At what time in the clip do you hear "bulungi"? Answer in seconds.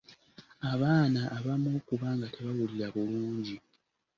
2.93-3.55